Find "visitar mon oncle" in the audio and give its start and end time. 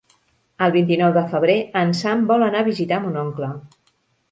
2.73-3.55